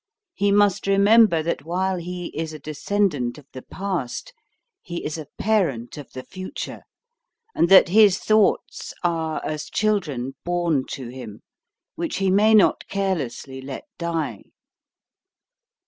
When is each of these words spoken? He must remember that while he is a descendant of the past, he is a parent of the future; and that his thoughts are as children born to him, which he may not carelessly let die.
He 0.33 0.51
must 0.51 0.87
remember 0.87 1.43
that 1.43 1.63
while 1.63 1.97
he 1.97 2.33
is 2.35 2.53
a 2.53 2.57
descendant 2.59 3.37
of 3.37 3.45
the 3.53 3.61
past, 3.61 4.33
he 4.81 5.05
is 5.05 5.15
a 5.15 5.27
parent 5.37 5.95
of 5.95 6.11
the 6.13 6.23
future; 6.23 6.81
and 7.53 7.69
that 7.69 7.89
his 7.89 8.17
thoughts 8.17 8.95
are 9.03 9.45
as 9.45 9.69
children 9.69 10.33
born 10.43 10.85
to 10.87 11.09
him, 11.09 11.41
which 11.93 12.15
he 12.17 12.31
may 12.31 12.55
not 12.55 12.87
carelessly 12.87 13.61
let 13.61 13.83
die. 13.99 14.41